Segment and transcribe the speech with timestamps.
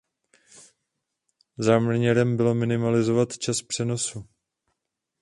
[1.57, 4.27] Záměrem bylo minimalizovat čas přenosu.